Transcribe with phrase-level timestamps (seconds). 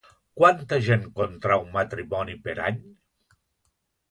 [0.39, 2.81] Quanta gent contrau matrimoni per any?